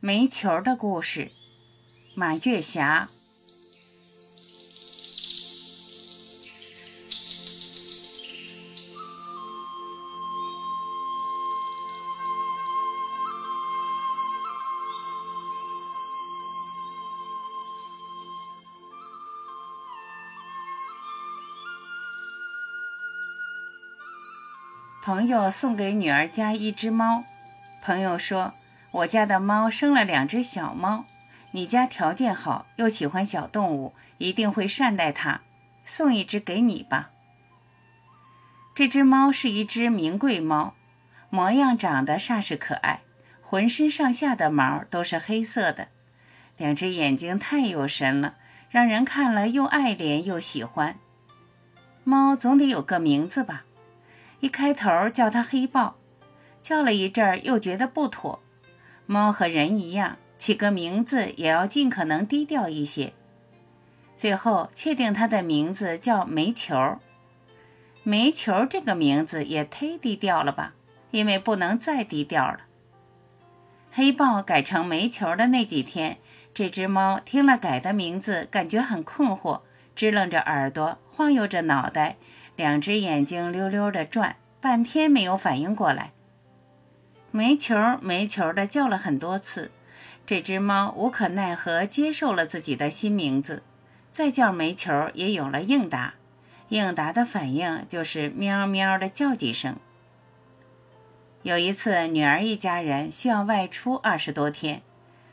[0.00, 1.32] 煤球的故事，
[2.14, 3.08] 马月霞。
[25.02, 27.24] 朋友送给女儿家一只猫，
[27.82, 28.54] 朋友说。
[28.90, 31.04] 我家的猫生了两只小猫，
[31.52, 35.42] 你家条件好，又喜欢小动物，一定会善待它。
[35.84, 37.10] 送一只给你吧。
[38.74, 40.74] 这只猫是一只名贵猫，
[41.30, 43.00] 模样长得煞是可爱，
[43.40, 45.88] 浑身上下的毛都是黑色的，
[46.56, 48.34] 两只眼睛太有神了，
[48.70, 50.98] 让人看了又爱怜又喜欢。
[52.04, 53.64] 猫总得有个名字吧？
[54.40, 55.96] 一开头叫它黑豹，
[56.62, 58.40] 叫了一阵儿又觉得不妥。
[59.10, 63.14] 猫和人一样，起个名字也要尽可能低调一些。
[64.14, 66.98] 最后确定它的名字叫煤球。
[68.02, 70.74] 煤球这个名字也忒低调了吧？
[71.10, 72.60] 因为不能再低调了。
[73.90, 76.18] 黑豹改成煤球的那几天，
[76.52, 79.62] 这只猫听了改的名字，感觉很困惑，
[79.96, 82.16] 支棱着耳朵，晃悠着脑袋，
[82.56, 86.12] 两只眼睛溜溜的转，半天没有反应过来。
[87.38, 89.70] 煤球，煤球的叫了很多次，
[90.26, 93.62] 这只猫无可奈何接受了自己的新名字，
[94.10, 96.14] 再叫煤球也有了应答。
[96.70, 99.76] 应答的反应就是喵喵的叫几声。
[101.42, 104.82] 有一次，女儿一家人需要外出二十多天，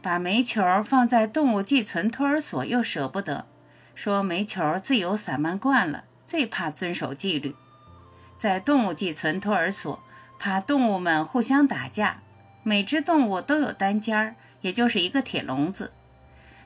[0.00, 3.44] 把煤球放在动物寄存托儿所又舍不得，
[3.94, 7.54] 说煤球自由散漫惯了，最怕遵守纪律，
[8.38, 10.02] 在动物寄存托儿所。
[10.42, 12.22] 怕动物们互相打架，
[12.62, 15.92] 每只动物都有单尖儿，也就是一个铁笼子。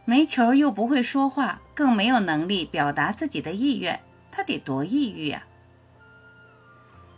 [0.05, 3.99] 煤球又不会说话，更没有能力表达自己的意愿，
[4.31, 5.43] 它得多抑郁啊！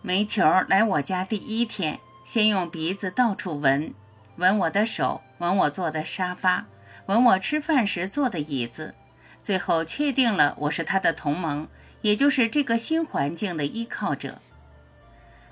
[0.00, 3.92] 煤球来我家第一天，先用鼻子到处闻，
[4.36, 6.64] 闻我的手，闻我坐的沙发，
[7.04, 8.94] 闻我吃饭时坐的椅子，
[9.42, 11.68] 最后确定了我是他的同盟，
[12.00, 14.40] 也就是这个新环境的依靠者。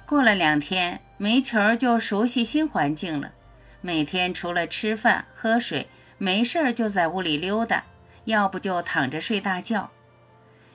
[0.07, 3.33] 过了两天，煤球就熟悉新环境了。
[3.81, 5.89] 每天除了吃饭喝水，
[6.19, 7.85] 没事儿就在屋里溜达，
[8.27, 9.91] 要不就躺着睡大觉。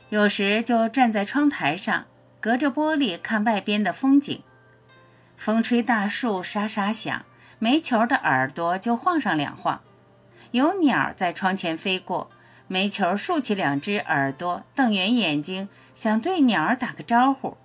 [0.09, 2.05] 有时就站在窗台上，
[2.39, 4.41] 隔着玻璃看外边的风景。
[5.37, 7.23] 风吹大树沙沙响，
[7.59, 9.81] 煤球的耳朵就晃上两晃。
[10.51, 12.31] 有鸟在窗前飞过，
[12.67, 17.55] 煤球竖起两只耳朵，瞪圆眼睛，想对鸟儿打个招呼。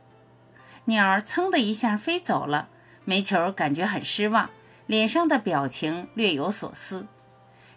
[0.87, 2.69] 鸟儿噌的一下飞走了，
[3.05, 4.50] 煤球感觉很失望，
[4.87, 7.06] 脸上的表情略有所思，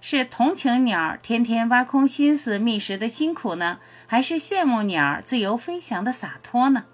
[0.02, 6.86] 是同情鸟儿天天挖空心思觅食的辛苦呢，还是羡慕鸟儿自由飞翔的洒脱呢？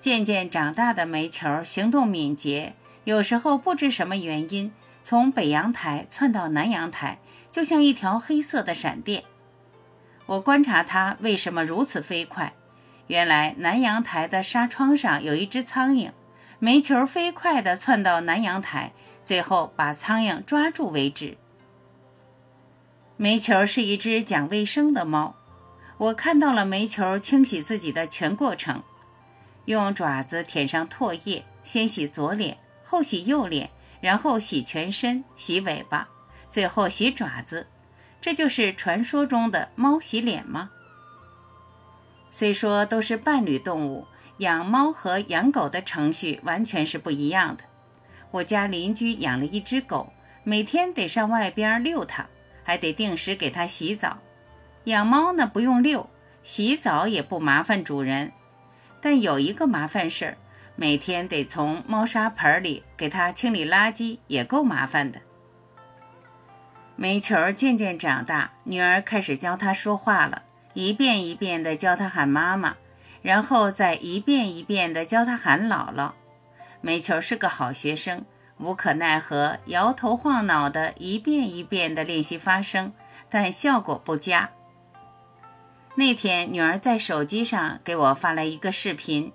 [0.00, 2.74] 渐渐长大的煤球行动敏捷，
[3.04, 4.72] 有时候不知什么原因，
[5.02, 9.24] 从北阳台窜到南阳台，就像一条黑色的闪电。
[10.26, 12.52] 我观察它为什么如此飞快。
[13.06, 16.10] 原来南阳台的纱窗上有一只苍蝇，
[16.58, 18.92] 煤球飞快地窜到南阳台，
[19.24, 21.36] 最后把苍蝇抓住为止。
[23.16, 25.36] 煤球是一只讲卫生的猫，
[25.98, 28.82] 我看到了煤球清洗自己的全过程：
[29.66, 33.70] 用爪子舔上唾液，先洗左脸，后洗右脸，
[34.00, 36.08] 然后洗全身，洗尾巴，
[36.50, 37.66] 最后洗爪子。
[38.20, 40.70] 这就是传说中的猫洗脸吗？
[42.36, 44.08] 虽说都是伴侣动物，
[44.38, 47.62] 养猫和养狗的程序完全是不一样的。
[48.32, 50.12] 我家邻居养了一只狗，
[50.42, 52.26] 每天得上外边遛它，
[52.64, 54.18] 还得定时给它洗澡。
[54.86, 56.10] 养猫呢，不用遛，
[56.42, 58.32] 洗澡也不麻烦主人，
[59.00, 60.36] 但有一个麻烦事儿，
[60.74, 65.20] 每天得从猫砂盆里给它清理垃圾，也够麻烦的。
[66.96, 70.42] 煤球渐渐长大，女儿开始教它说话了。
[70.74, 72.76] 一遍一遍地教他喊妈妈，
[73.22, 76.12] 然后再一遍一遍地教他喊姥姥。
[76.80, 78.24] 煤球是个好学生，
[78.58, 82.92] 无可奈何，摇头晃脑的一遍一遍地练习发声，
[83.30, 84.50] 但效果不佳。
[85.94, 89.32] 那天，女儿在手机上给我发来一个视频，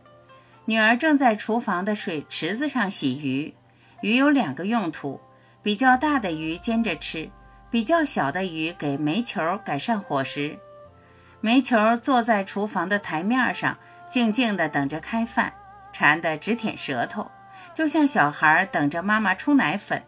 [0.65, 3.55] 女儿正在厨房的水池子上洗鱼。
[4.01, 5.19] 鱼有两个用途，
[5.63, 7.29] 比较大的鱼煎着吃，
[7.71, 10.59] 比较小的鱼给煤球改善伙食。
[11.41, 13.77] 煤球坐在厨房的台面上，
[14.09, 15.53] 静静地等着开饭，
[15.93, 17.31] 馋得直舔舌头，
[17.73, 20.03] 就像小孩等着妈妈冲奶粉。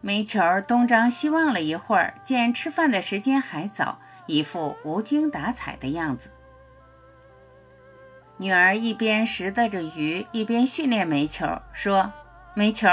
[0.00, 6.30] 煤球东张西望了一会儿，见吃饭的时间还早，一副无精打采的样子。
[8.36, 12.12] 女儿一边拾掇着鱼，一边训练煤球，说
[12.54, 12.88] ：“煤球。”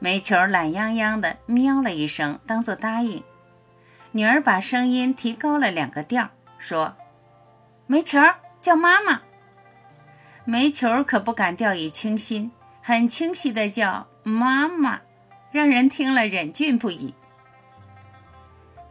[0.00, 3.22] 煤球懒洋洋的喵了一声，当做答应。
[4.16, 6.94] 女儿把声音提高了两个调，说
[7.88, 8.20] ：“煤球
[8.60, 9.22] 叫妈妈。”
[10.46, 15.00] 煤球可不敢掉以轻心，很清晰的叫妈妈。
[15.50, 17.12] 让人听了忍俊不已。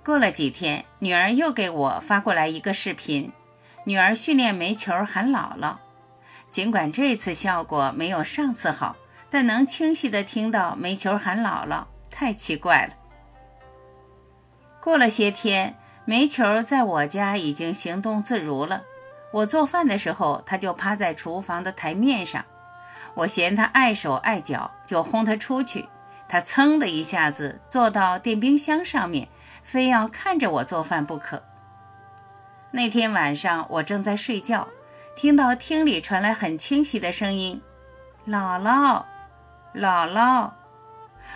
[0.03, 3.31] 过了几天，女儿又给我发过来一个视频，
[3.85, 5.77] 女儿训练煤球喊姥姥。
[6.49, 8.97] 尽管这次效果没有上次好，
[9.29, 12.93] 但能清晰的听到煤球喊姥姥，太奇怪了。
[14.83, 18.83] 过了些天，煤球在我家已经行动自如了。
[19.31, 22.43] 我做饭的时候，它就趴在厨房的台面上。
[23.13, 25.87] 我嫌它碍手碍脚，就轰它出去。
[26.27, 29.29] 他噌的一下子坐到电冰箱上面，
[29.63, 31.41] 非要看着我做饭不可。
[32.71, 34.67] 那天晚上我正在睡觉，
[35.15, 37.61] 听到厅里传来很清晰的声音
[38.27, 39.03] ：“姥姥，
[39.73, 40.51] 姥姥！”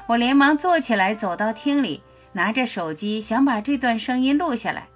[0.07, 2.03] 我连忙坐起来，走到厅里，
[2.37, 4.87] 拿着手机想把这段声音录下来。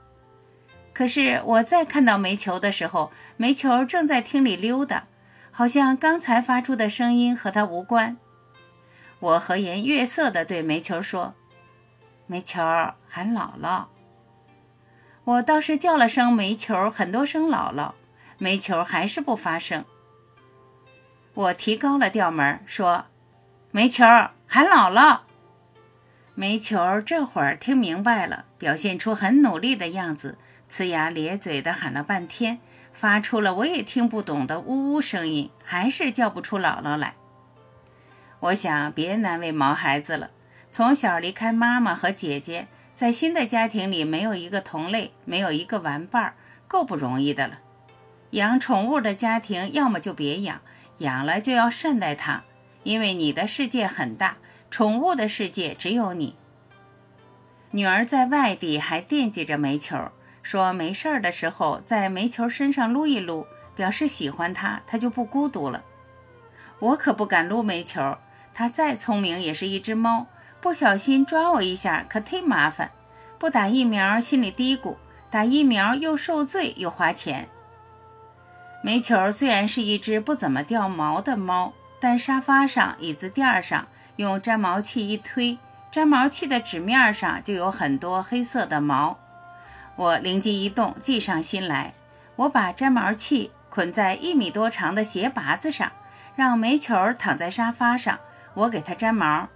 [0.94, 5.08] 可是我再看到煤球的时候，煤球正在厅里溜达，
[5.50, 8.18] 好像刚才发出的声音和他无关。
[9.20, 11.34] 我和颜悦色地对煤球说
[12.28, 12.62] ：“煤球
[13.10, 13.86] 喊姥姥。”
[15.26, 17.94] 我倒是叫了声煤球，很多声姥姥，
[18.38, 19.84] 煤球还是不发声。
[21.34, 23.06] 我提高了调门说
[23.72, 24.04] ：“煤球
[24.46, 25.22] 喊姥姥。”
[26.42, 32.58] 煤球这会儿听明白了，表现出很努力的样子，呲牙咧嘴的喊了半天，
[32.92, 37.14] 发出了我也听不懂的呜呜声音，还是叫不出姥姥来。
[38.40, 40.32] 我想别难为毛孩子了。
[40.72, 46.34] 从小离开妈妈和姐姐，在新的家庭里没有一个同类，没有一个玩伴，
[46.68, 47.60] 够不容易的了。
[48.32, 50.60] 养宠物的家庭，要么就别养，
[50.98, 52.42] 养了就要善待它，
[52.82, 54.38] 因为你的世界很大，
[54.72, 56.36] 宠物的世界只有你。
[57.72, 59.98] 女儿在外地还惦记着煤球，
[60.42, 63.46] 说没事儿的时候在煤球身上撸一撸，
[63.76, 65.84] 表示喜欢它，它就不孤独了。
[66.80, 68.18] 我可不敢撸煤球。
[68.54, 70.28] 它再聪明也是一只猫，
[70.60, 72.92] 不小心抓我一下可忒麻烦。
[73.40, 74.98] 不打疫苗心里嘀咕，
[75.30, 77.48] 打疫苗又受罪又花钱。
[78.84, 85.58] 煤球虽然是一只不怎么掉毛的猫，但沙发上、椅子垫上用粘毛器一推，
[85.92, 89.18] 粘毛器的纸面上就有很多黑色的毛。
[89.96, 91.94] 我灵机一动，计上心来，
[92.36, 95.92] 我把粘毛器捆在一米多长的鞋拔子上，
[96.36, 98.20] 让煤球躺在沙发上。
[98.54, 99.48] 我给它粘毛，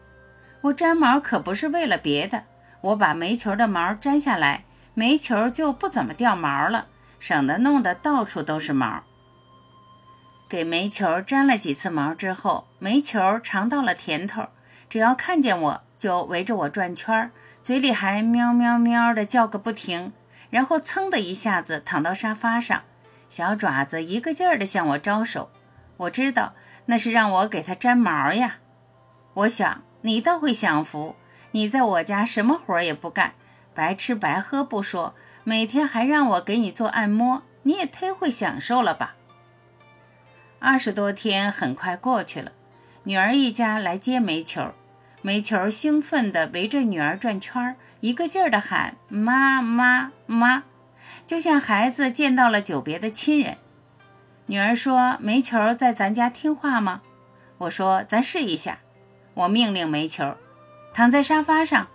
[0.61, 2.43] 我粘毛可不是为了别的，
[2.81, 4.63] 我把煤球的毛粘下来，
[4.93, 6.87] 煤球就不怎么掉毛了，
[7.19, 9.03] 省得弄得到处都是毛。
[10.47, 14.47] 给煤球粘了几次毛之后，煤球尝到了甜头，
[14.88, 17.31] 只要看见我就围着我转圈儿，
[17.63, 20.13] 嘴里还喵喵喵的叫个不停，
[20.51, 22.83] 然后噌的一下子躺到沙发上，
[23.27, 25.50] 小爪子一个劲儿的向我招手，
[25.97, 26.53] 我知道
[26.86, 28.57] 那是让我给它粘毛呀。
[29.33, 31.15] 我想你倒会享福，
[31.51, 33.34] 你在我家什么活也不干，
[33.74, 39.15] 白吃白喝不说，每天还让我给你做按摩，你也忒会享受了吧？
[40.65, 42.51] 二十多天很快过去了，
[43.03, 44.74] 女儿一家来接煤球，
[45.22, 50.63] 煤球兴奋地围着女儿转圈儿，一个劲儿地喊妈妈妈，
[51.27, 53.57] 就像孩子见到了久别的亲人。
[54.48, 57.03] 女儿说：“煤球在咱家听话吗？”
[57.60, 58.79] 我说：“咱试一下。”
[59.36, 60.36] 我命令煤球
[60.95, 61.86] 躺在沙发上，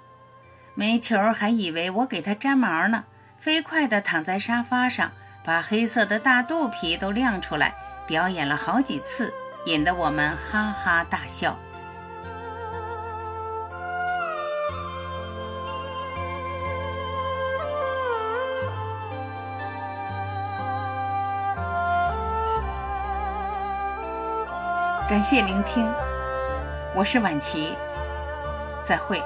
[0.77, 3.03] 煤球还以为我给它粘毛呢，
[3.41, 5.11] 飞快地躺在沙发上，
[5.45, 7.75] 把黑色的大肚皮都亮出来，
[8.11, 9.33] 表演了好几次，
[9.67, 11.57] 引得我们哈哈大笑。
[25.09, 25.89] 感谢聆听。
[26.97, 27.77] 我是婉琪，
[28.85, 29.23] 再会。